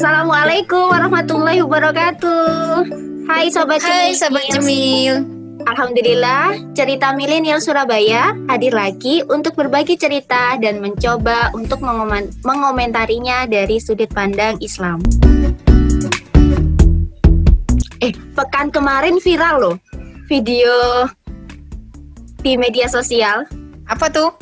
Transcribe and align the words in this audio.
Assalamualaikum 0.00 0.96
warahmatullahi 0.96 1.60
wabarakatuh. 1.60 2.88
Hai 3.28 3.52
sobat 3.52 3.84
Hai 3.84 4.16
sobat 4.16 4.48
Cemil. 4.48 5.28
Alhamdulillah, 5.68 6.56
cerita 6.72 7.12
milenial 7.12 7.60
Surabaya 7.60 8.32
hadir 8.48 8.72
lagi 8.72 9.20
untuk 9.28 9.60
berbagi 9.60 10.00
cerita 10.00 10.56
dan 10.56 10.80
mencoba 10.80 11.52
untuk 11.52 11.84
mengomentarinya 12.48 13.44
dari 13.44 13.76
sudut 13.76 14.08
pandang 14.16 14.56
Islam. 14.64 15.04
Eh, 18.00 18.16
pekan 18.32 18.72
kemarin 18.72 19.20
viral 19.20 19.56
loh 19.60 19.76
video 20.32 21.12
di 22.40 22.56
media 22.56 22.88
sosial. 22.88 23.44
Apa 23.84 24.08
tuh? 24.08 24.32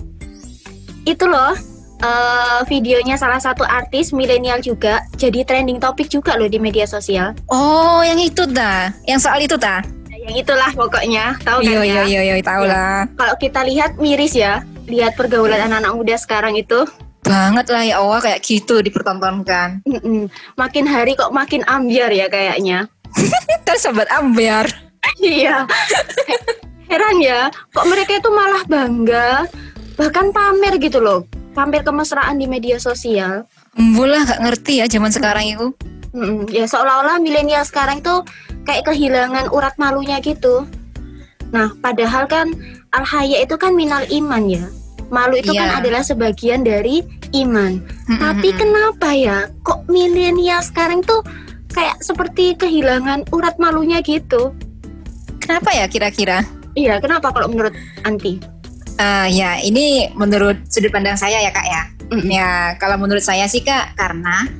Itu 1.02 1.27
loh, 1.27 1.50
uh, 2.03 2.61
videonya 2.67 3.19
salah 3.19 3.39
satu 3.43 3.67
artis 3.67 4.14
milenial 4.14 4.62
juga 4.62 5.03
jadi 5.18 5.43
trending 5.43 5.82
topik 5.82 6.07
juga 6.11 6.39
loh 6.39 6.50
di 6.50 6.59
media 6.61 6.86
sosial. 6.86 7.35
Oh, 7.50 8.00
yang 8.03 8.18
itu 8.18 8.46
dah, 8.49 8.91
yang 9.07 9.18
soal 9.18 9.43
itu 9.43 9.59
dah. 9.59 9.82
Yang 10.29 10.45
itulah 10.45 10.71
pokoknya, 10.77 11.41
tahu 11.41 11.64
kan 11.64 11.72
iya, 11.72 11.81
ya? 11.81 11.85
Iya, 11.85 12.03
iya, 12.05 12.21
iya, 12.36 12.45
tahu 12.45 12.64
ya. 12.69 12.72
lah. 12.75 12.99
Kalau 13.17 13.35
kita 13.41 13.61
lihat 13.64 13.91
miris 13.96 14.35
ya, 14.36 14.61
lihat 14.85 15.17
pergaulan 15.17 15.57
anak-anak 15.71 15.93
muda 15.96 16.17
sekarang 16.21 16.53
itu. 16.58 16.85
Banget 17.25 17.72
lah 17.72 17.82
ya 17.85 17.95
Allah 18.00 18.21
kayak 18.21 18.41
gitu 18.44 18.80
dipertontonkan. 18.85 19.85
Mm 19.89 20.00
-mm. 20.00 20.21
Makin 20.57 20.85
hari 20.85 21.17
kok 21.17 21.33
makin 21.33 21.64
ambiar 21.64 22.13
ya 22.13 22.29
kayaknya. 22.29 22.89
Terus 23.64 23.89
sobat 23.89 24.08
ambiar. 24.13 24.69
iya. 25.25 25.64
Heran 26.89 27.21
ya, 27.21 27.53
kok 27.72 27.85
mereka 27.85 28.17
itu 28.17 28.33
malah 28.33 28.64
bangga, 28.64 29.44
bahkan 30.00 30.33
pamer 30.33 30.80
gitu 30.80 31.05
loh, 31.05 31.29
pamer 31.58 31.82
kemesraan 31.82 32.39
di 32.39 32.47
media 32.47 32.78
sosial. 32.78 33.42
Mula 33.75 34.22
gak 34.22 34.47
ngerti 34.47 34.78
ya 34.78 34.86
zaman 34.86 35.11
sekarang 35.11 35.58
itu. 35.58 35.66
Mm-mm. 36.14 36.47
Ya 36.55 36.70
seolah-olah 36.70 37.19
milenial 37.19 37.66
sekarang 37.66 37.98
itu 37.98 38.22
kayak 38.62 38.86
kehilangan 38.86 39.50
urat 39.50 39.74
malunya 39.74 40.22
gitu. 40.22 40.62
Nah, 41.50 41.74
padahal 41.83 42.30
kan 42.30 42.55
al-haya 42.94 43.42
itu 43.42 43.58
kan 43.58 43.74
minal 43.74 44.06
iman 44.06 44.46
ya. 44.46 44.64
Malu 45.10 45.41
itu 45.41 45.50
yeah. 45.50 45.66
kan 45.66 45.68
iya. 45.74 45.78
adalah 45.83 46.02
sebagian 46.06 46.62
dari 46.62 47.02
iman. 47.34 47.83
Mm-hmm. 47.83 48.18
Tapi 48.22 48.48
kenapa 48.55 49.08
ya 49.18 49.50
kok 49.66 49.83
milenial 49.90 50.62
sekarang 50.62 51.02
tuh 51.02 51.27
kayak 51.74 51.98
seperti 52.06 52.55
kehilangan 52.55 53.27
urat 53.34 53.58
malunya 53.58 53.98
gitu? 54.05 54.55
Kenapa 55.42 55.74
ya 55.74 55.90
kira-kira? 55.90 56.44
Iya, 56.78 57.02
kenapa 57.02 57.34
kalau 57.34 57.50
menurut 57.50 57.74
Anti? 58.06 58.58
Uh, 58.98 59.30
ya, 59.30 59.62
ini 59.62 60.10
menurut 60.18 60.58
sudut 60.66 60.91
pandang 60.91 61.14
saya 61.14 61.38
ya 61.38 61.54
kak 61.54 61.66
ya. 61.70 61.82
Mm 62.10 62.18
-hmm. 62.18 62.30
Ya, 62.34 62.50
kalau 62.82 62.98
menurut 62.98 63.22
saya 63.22 63.46
sih 63.46 63.62
kak, 63.62 63.94
karena 63.94 64.50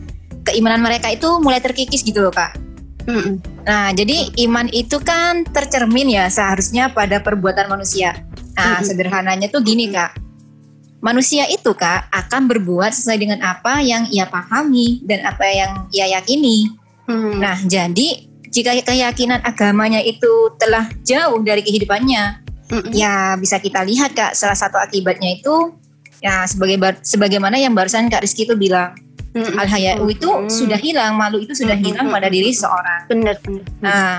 keimanan 0.47 0.79
mereka 0.79 1.11
itu 1.11 1.27
mulai 1.43 1.59
terkikis 1.59 2.07
gitu 2.07 2.23
loh 2.23 2.31
kak. 2.31 2.55
Mm 3.11 3.19
-hmm. 3.19 3.35
Nah, 3.67 3.91
jadi 3.91 4.31
iman 4.47 4.71
itu 4.71 5.03
kan 5.03 5.43
tercermin 5.43 6.07
ya 6.07 6.31
seharusnya 6.31 6.95
pada 6.95 7.19
perbuatan 7.19 7.67
manusia. 7.67 8.15
Nah, 8.55 8.63
mm 8.63 8.75
-hmm. 8.79 8.87
sederhananya 8.87 9.47
tuh 9.51 9.59
gini 9.67 9.91
kak. 9.91 10.15
Manusia 11.03 11.47
itu 11.51 11.75
kak 11.75 12.07
akan 12.11 12.47
berbuat 12.47 12.95
sesuai 12.95 13.19
dengan 13.19 13.39
apa 13.43 13.83
yang 13.83 14.07
ia 14.11 14.31
pahami 14.31 15.03
dan 15.03 15.27
apa 15.27 15.47
yang 15.51 15.73
ia 15.91 16.15
yakini. 16.15 16.71
Mm. 17.11 17.43
Nah, 17.43 17.59
jadi 17.67 18.23
jika 18.55 18.75
keyakinan 18.87 19.43
agamanya 19.45 20.01
itu 20.03 20.55
telah 20.57 20.89
jauh 21.05 21.43
dari 21.45 21.61
kehidupannya, 21.63 22.48
ya 22.93 23.37
bisa 23.41 23.57
kita 23.59 23.85
lihat 23.85 24.13
kak 24.13 24.37
salah 24.37 24.57
satu 24.57 24.77
akibatnya 24.77 25.41
itu 25.41 25.73
ya 26.21 26.45
sebagai 26.45 26.77
sebagaimana 27.01 27.57
yang 27.57 27.73
barusan 27.73 28.11
kak 28.13 28.23
Rizky 28.25 28.45
itu 28.45 28.59
bilang 28.59 28.93
mm-hmm. 29.35 29.61
al 29.61 29.69
hayau 29.69 30.07
itu 30.11 30.29
mm-hmm. 30.29 30.51
sudah 30.51 30.79
hilang, 30.79 31.13
malu 31.15 31.43
itu 31.43 31.55
sudah 31.55 31.77
mm-hmm. 31.77 31.95
hilang 31.95 32.07
pada 32.11 32.29
diri 32.29 32.51
seorang. 32.53 33.01
Benar, 33.11 33.37
benar. 33.43 33.65
Nah, 33.81 34.13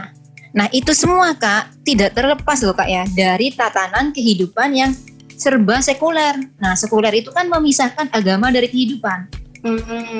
nah 0.56 0.68
itu 0.74 0.92
semua 0.96 1.36
kak 1.36 1.84
tidak 1.86 2.16
terlepas 2.16 2.60
loh 2.64 2.76
kak 2.76 2.90
ya 2.90 3.04
dari 3.14 3.54
tatanan 3.54 4.16
kehidupan 4.16 4.70
yang 4.74 4.92
serba 5.40 5.80
sekuler. 5.80 6.36
Nah, 6.60 6.76
sekuler 6.76 7.16
itu 7.16 7.32
kan 7.32 7.48
memisahkan 7.48 8.12
agama 8.12 8.52
dari 8.52 8.68
kehidupan. 8.68 9.50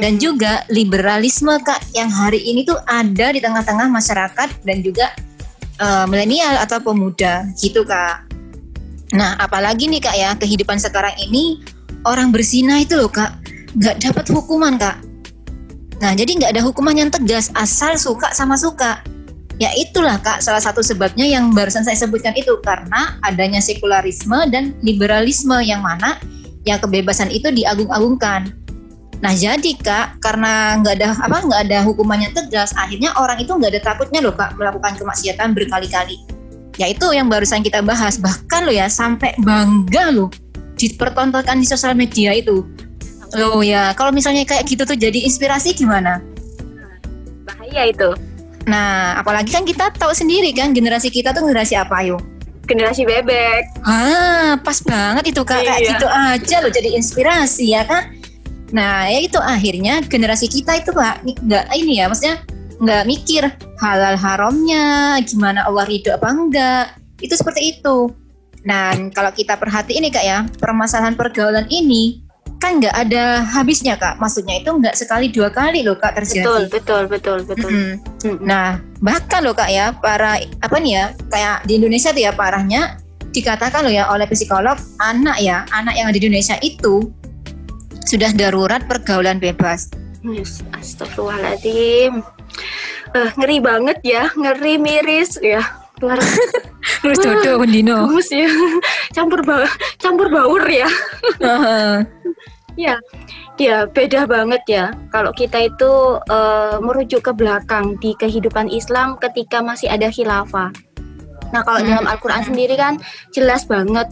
Dan 0.04 0.20
juga 0.20 0.68
liberalisme 0.68 1.64
kak 1.64 1.96
yang 1.96 2.12
hari 2.12 2.44
ini 2.44 2.68
tuh 2.68 2.76
ada 2.84 3.32
di 3.32 3.40
tengah-tengah 3.40 3.88
masyarakat 3.88 4.50
dan 4.68 4.84
juga 4.84 5.16
uh, 5.80 6.06
milenial 6.06 6.60
atau 6.62 6.78
pemuda 6.84 7.48
gitu 7.58 7.82
kak. 7.88 8.28
Nah 9.16 9.40
apalagi 9.42 9.90
nih 9.90 10.04
kak 10.04 10.16
ya 10.16 10.30
kehidupan 10.38 10.78
sekarang 10.78 11.16
ini 11.18 11.64
orang 12.06 12.30
berzina 12.30 12.84
itu 12.84 13.00
loh 13.00 13.10
kak 13.10 13.34
nggak 13.80 14.04
dapat 14.04 14.26
hukuman 14.30 14.78
kak. 14.78 15.02
Nah 16.00 16.14
jadi 16.16 16.38
nggak 16.38 16.52
ada 16.56 16.64
hukuman 16.64 16.96
yang 16.96 17.10
tegas 17.10 17.50
asal 17.58 17.98
suka 17.98 18.32
sama 18.36 18.56
suka. 18.56 19.02
Ya 19.60 19.74
itulah 19.76 20.16
kak 20.24 20.40
salah 20.40 20.64
satu 20.64 20.80
sebabnya 20.80 21.28
yang 21.28 21.52
barusan 21.52 21.84
saya 21.84 22.00
sebutkan 22.00 22.32
itu 22.40 22.56
karena 22.64 23.20
adanya 23.28 23.60
sekularisme 23.60 24.48
dan 24.48 24.72
liberalisme 24.80 25.58
yang 25.60 25.84
mana 25.84 26.16
ya 26.64 26.80
kebebasan 26.80 27.28
itu 27.34 27.52
diagung-agungkan. 27.52 28.56
Nah 29.20 29.36
jadi 29.36 29.72
kak, 29.76 30.24
karena 30.24 30.80
nggak 30.80 30.94
ada 30.96 31.08
apa 31.20 31.38
nggak 31.44 31.62
ada 31.68 31.78
hukumannya 31.84 32.32
tegas, 32.32 32.72
akhirnya 32.80 33.12
orang 33.20 33.40
itu 33.44 33.52
nggak 33.52 33.72
ada 33.76 33.82
takutnya 33.84 34.24
loh 34.24 34.32
kak 34.32 34.56
melakukan 34.56 34.96
kemaksiatan 34.96 35.52
berkali-kali. 35.52 36.16
Ya 36.80 36.88
itu 36.88 37.04
yang 37.12 37.28
barusan 37.28 37.60
kita 37.60 37.84
bahas, 37.84 38.16
bahkan 38.16 38.64
lo 38.64 38.72
ya 38.72 38.88
sampai 38.88 39.36
bangga 39.44 40.16
loh 40.16 40.32
dipertontonkan 40.80 41.60
di 41.60 41.68
sosial 41.68 41.92
media 41.92 42.32
itu. 42.32 42.64
Loh 43.36 43.60
ya, 43.60 43.92
kalau 43.94 44.16
misalnya 44.16 44.48
kayak 44.48 44.64
gitu 44.66 44.88
tuh 44.88 44.96
jadi 44.96 45.28
inspirasi 45.28 45.76
gimana? 45.76 46.24
Bahaya 47.44 47.92
itu. 47.92 48.16
Nah, 48.66 49.20
apalagi 49.20 49.52
kan 49.52 49.68
kita 49.68 49.92
tahu 50.00 50.16
sendiri 50.16 50.56
kan 50.56 50.72
generasi 50.72 51.12
kita 51.12 51.36
tuh 51.36 51.44
generasi 51.44 51.76
apa 51.76 52.00
yuk? 52.08 52.24
Generasi 52.66 53.04
bebek. 53.04 53.84
Ah, 53.84 54.56
pas 54.64 54.80
banget 54.82 55.36
itu 55.36 55.42
kak, 55.44 55.60
iya. 55.60 55.68
kayak 55.68 55.82
gitu 55.94 56.08
aja 56.08 56.56
loh 56.64 56.72
jadi 56.72 56.90
inspirasi 56.96 57.76
ya 57.76 57.84
kan? 57.84 58.16
Nah, 58.70 59.10
ya 59.10 59.20
itu 59.26 59.40
akhirnya 59.42 60.06
generasi 60.06 60.46
kita 60.46 60.78
itu 60.78 60.94
pak 60.94 61.26
nggak 61.26 61.66
ini 61.74 62.02
ya, 62.02 62.06
maksudnya 62.10 62.42
nggak 62.80 63.04
mikir 63.10 63.44
halal 63.82 64.16
haramnya, 64.16 65.20
gimana 65.26 65.66
Allah 65.68 65.86
ridho 65.90 66.14
apa 66.16 66.28
enggak. 66.30 66.86
Itu 67.20 67.36
seperti 67.36 67.78
itu. 67.78 68.14
Nah, 68.64 68.92
kalau 69.16 69.32
kita 69.32 69.56
perhati 69.56 70.00
ini 70.00 70.12
kak 70.12 70.26
ya, 70.26 70.46
permasalahan 70.60 71.16
pergaulan 71.16 71.68
ini 71.72 72.24
kan 72.60 72.80
nggak 72.80 72.92
ada 72.92 73.44
habisnya 73.44 73.96
kak. 73.96 74.20
Maksudnya 74.20 74.60
itu 74.60 74.72
nggak 74.72 74.96
sekali 74.96 75.32
dua 75.32 75.48
kali 75.48 75.84
loh 75.84 75.96
kak 75.96 76.20
terjadi. 76.20 76.44
Betul, 76.44 76.64
betul, 76.68 77.02
betul, 77.08 77.40
betul. 77.48 77.72
Mm 77.72 77.96
-hmm. 78.20 78.36
Nah, 78.44 78.84
bahkan 79.00 79.44
loh 79.44 79.56
kak 79.56 79.72
ya, 79.72 79.96
para 79.96 80.40
apa 80.40 80.76
nih 80.80 80.92
ya, 80.96 81.06
kayak 81.32 81.58
di 81.68 81.80
Indonesia 81.80 82.12
tuh 82.12 82.24
ya 82.24 82.32
parahnya 82.36 83.00
dikatakan 83.30 83.86
loh 83.86 83.94
ya 83.94 84.12
oleh 84.12 84.28
psikolog 84.28 84.76
anak 85.00 85.40
ya, 85.40 85.64
anak 85.72 85.96
yang 85.96 86.08
ada 86.12 86.18
di 86.20 86.28
Indonesia 86.28 86.60
itu 86.60 87.08
sudah 88.10 88.34
darurat 88.34 88.82
pergaulan 88.90 89.38
bebas. 89.38 89.94
Yes, 90.26 90.66
astagfirullahaladzim. 90.74 92.26
Uh, 93.14 93.30
ngeri 93.38 93.62
banget 93.62 94.02
ya, 94.02 94.34
ngeri 94.34 94.82
miris 94.82 95.38
ya. 95.38 95.62
Luar 96.02 96.18
Terus 97.06 97.18
dodo 97.26 97.62
Dino. 97.70 98.10
Gemes 98.10 98.30
ya. 98.34 98.50
Campur 99.16 99.46
bau 99.46 99.62
campur 100.02 100.28
baur 100.34 100.64
ya. 100.66 100.90
Uh-huh. 101.38 102.02
ya. 102.90 102.98
Ya, 103.60 103.84
beda 103.86 104.24
banget 104.24 104.64
ya. 104.72 104.86
Kalau 105.12 105.36
kita 105.36 105.68
itu 105.68 105.92
uh, 106.32 106.80
merujuk 106.80 107.28
ke 107.28 107.32
belakang 107.36 108.00
di 108.00 108.16
kehidupan 108.16 108.72
Islam 108.72 109.20
ketika 109.20 109.60
masih 109.60 109.92
ada 109.92 110.08
khilafah. 110.08 110.72
Nah, 111.52 111.62
kalau 111.68 111.84
hmm. 111.84 111.90
dalam 111.92 112.06
Al-Qur'an 112.08 112.48
sendiri 112.48 112.80
kan 112.80 112.96
jelas 113.36 113.68
banget 113.68 114.08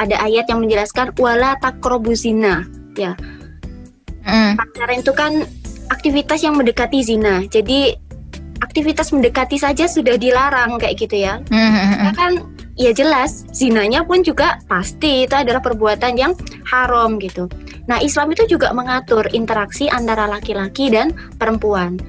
ada 0.00 0.16
ayat 0.24 0.48
yang 0.48 0.64
menjelaskan 0.64 1.12
wala 1.20 1.60
takrobuzina 1.60 2.64
ya 2.96 3.12
mm. 4.24 4.58
pacaran 4.58 4.98
itu 5.00 5.12
kan 5.12 5.32
aktivitas 5.92 6.40
yang 6.42 6.56
mendekati 6.56 7.04
zina 7.04 7.44
jadi 7.48 7.96
aktivitas 8.64 9.12
mendekati 9.12 9.60
saja 9.60 9.84
sudah 9.84 10.16
dilarang 10.16 10.80
kayak 10.80 10.96
gitu 10.96 11.20
ya 11.20 11.38
mm-hmm. 11.52 12.14
kan 12.16 12.32
ya 12.74 12.90
jelas 12.90 13.46
zinanya 13.54 14.02
pun 14.02 14.24
juga 14.24 14.58
pasti 14.66 15.28
itu 15.28 15.34
adalah 15.36 15.62
perbuatan 15.62 16.16
yang 16.16 16.32
haram 16.66 17.20
gitu 17.20 17.46
nah 17.84 18.00
Islam 18.00 18.32
itu 18.32 18.56
juga 18.56 18.72
mengatur 18.72 19.28
interaksi 19.36 19.86
antara 19.92 20.24
laki-laki 20.24 20.88
dan 20.88 21.12
perempuan 21.36 22.00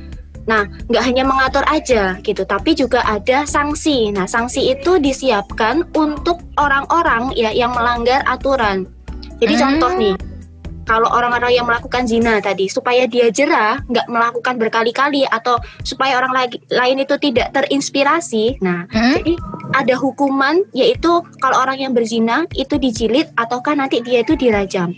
Nah, 0.45 0.61
nggak 0.89 1.03
hanya 1.09 1.23
mengatur 1.25 1.65
aja 1.65 2.21
gitu, 2.21 2.45
tapi 2.45 2.77
juga 2.77 3.01
ada 3.01 3.49
sanksi. 3.49 4.13
Nah, 4.13 4.29
sanksi 4.29 4.77
itu 4.77 5.01
disiapkan 5.01 5.89
untuk 5.97 6.37
orang-orang 6.61 7.33
ya 7.33 7.49
yang 7.49 7.73
melanggar 7.73 8.21
aturan. 8.29 8.85
Jadi 9.41 9.53
hmm. 9.57 9.61
contoh 9.61 9.91
nih, 9.97 10.13
kalau 10.85 11.09
orang-orang 11.09 11.57
yang 11.57 11.65
melakukan 11.65 12.05
zina 12.05 12.37
tadi 12.39 12.69
supaya 12.69 13.09
dia 13.09 13.33
jerah 13.33 13.81
nggak 13.89 14.07
melakukan 14.07 14.55
berkali-kali 14.61 15.25
atau 15.25 15.57
supaya 15.81 16.21
orang 16.21 16.31
lagi, 16.31 16.61
lain 16.69 17.01
itu 17.01 17.17
tidak 17.17 17.51
terinspirasi 17.51 18.61
nah 18.61 18.85
hmm? 18.93 19.19
jadi 19.19 19.33
ada 19.73 19.95
hukuman 19.97 20.61
yaitu 20.71 21.09
kalau 21.41 21.57
orang 21.59 21.81
yang 21.81 21.91
berzina 21.91 22.45
itu 22.53 22.77
dijilid 22.77 23.27
ataukah 23.35 23.73
nanti 23.73 23.99
dia 24.05 24.21
itu 24.21 24.37
dirajam 24.37 24.93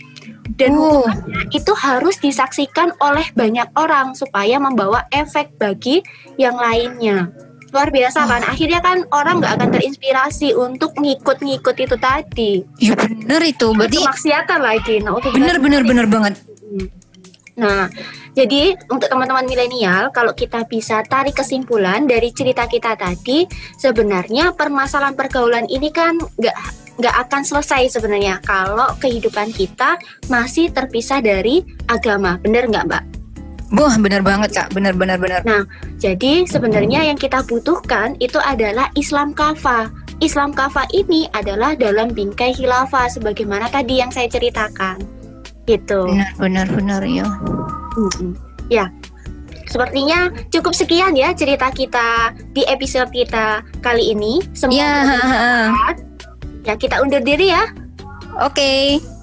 dan 0.56 0.72
oh. 0.76 1.04
itu 1.52 1.72
harus 1.76 2.16
disaksikan 2.20 2.92
oleh 3.00 3.24
banyak 3.36 3.68
orang 3.76 4.16
supaya 4.16 4.56
membawa 4.56 5.04
efek 5.12 5.56
bagi 5.56 6.00
yang 6.40 6.56
lainnya 6.56 7.32
luar 7.72 7.88
biasa 7.92 8.24
kan? 8.24 8.40
Oh. 8.44 8.52
akhirnya 8.52 8.80
kan 8.80 8.98
orang 9.12 9.44
nggak 9.44 9.52
akan 9.60 9.68
terinspirasi 9.74 10.56
untuk 10.56 10.96
ngikut-ngikut 10.96 11.76
itu 11.76 11.96
tadi. 12.00 12.52
Ya 12.80 12.96
bener 12.96 13.40
itu 13.44 13.72
berarti 13.76 14.00
maksiatan 14.00 14.60
lagi. 14.60 15.04
Nah 15.04 15.18
bener 15.20 15.56
bener 15.60 15.82
bener 15.84 16.06
banget. 16.08 16.34
Nah 17.58 17.90
jadi 18.32 18.78
untuk 18.88 19.10
teman-teman 19.10 19.44
milenial 19.44 20.14
kalau 20.14 20.32
kita 20.32 20.62
bisa 20.64 21.02
tarik 21.04 21.34
kesimpulan 21.34 22.06
dari 22.06 22.30
cerita 22.30 22.70
kita 22.70 22.94
tadi 22.94 23.44
sebenarnya 23.76 24.54
permasalahan 24.54 25.18
pergaulan 25.18 25.66
ini 25.66 25.90
kan 25.90 26.16
nggak 26.16 26.56
nggak 26.98 27.14
akan 27.28 27.42
selesai 27.46 27.94
sebenarnya 27.94 28.42
kalau 28.42 28.90
kehidupan 28.98 29.54
kita 29.54 29.98
masih 30.30 30.70
terpisah 30.70 31.20
dari 31.20 31.62
agama. 31.90 32.38
Bener 32.40 32.70
nggak 32.70 32.86
mbak 32.88 33.17
Wah 33.68 33.94
benar 34.00 34.24
banget 34.24 34.56
kak, 34.56 34.68
benar 34.72 34.96
benar. 34.96 35.20
Nah, 35.44 35.68
jadi 36.00 36.48
sebenarnya 36.48 37.04
yang 37.04 37.20
kita 37.20 37.44
butuhkan 37.44 38.16
itu 38.16 38.40
adalah 38.40 38.88
Islam 38.96 39.36
kafa. 39.36 39.92
Islam 40.24 40.56
kafa 40.56 40.88
ini 40.96 41.28
adalah 41.36 41.76
dalam 41.76 42.10
bingkai 42.10 42.56
khilafah 42.56 43.12
sebagaimana 43.12 43.68
tadi 43.68 44.00
yang 44.00 44.08
saya 44.08 44.26
ceritakan. 44.26 44.98
Gitu. 45.68 46.00
Benar 46.08 46.32
benar 46.40 46.66
benar 46.72 47.02
ya. 47.04 47.28
Hmm, 47.92 48.32
ya. 48.72 48.88
Sepertinya 49.68 50.32
cukup 50.48 50.72
sekian 50.72 51.12
ya 51.12 51.36
cerita 51.36 51.68
kita 51.68 52.32
di 52.56 52.64
episode 52.64 53.12
kita 53.12 53.60
kali 53.84 54.16
ini. 54.16 54.40
Semoga 54.56 54.80
ya. 54.80 54.96
ya 56.64 56.74
kita 56.80 57.04
undur 57.04 57.20
diri 57.20 57.52
ya. 57.52 57.68
Oke. 58.40 58.56
Okay. 58.56 59.17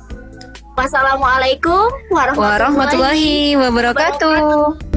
Wassalamualaikum 0.76 1.88
warahmatullahi, 2.12 3.56
warahmatullahi 3.56 3.56
wabarakatuh. 3.56 4.28
wabarakatuh. 4.28 4.95